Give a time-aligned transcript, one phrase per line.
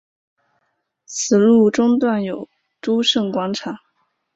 [1.05, 2.49] 此路中段有
[2.81, 3.77] 诸圣广场。